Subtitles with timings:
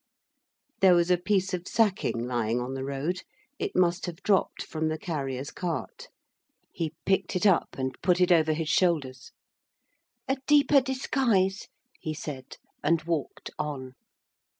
[0.79, 3.21] There was a piece of sacking lying on the road;
[3.59, 6.07] it must have dropped from the carrier's cart.
[6.71, 9.31] He picked it up and put it over his shoulders.
[10.27, 11.67] 'A deeper disguise,'
[11.99, 13.93] he said, and walked on.